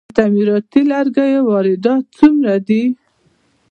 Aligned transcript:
د 0.07 0.11
تعمیراتي 0.17 0.81
لرګیو 0.91 1.41
واردات 1.49 2.03
څومره 2.17 2.53
دي؟ 2.67 2.83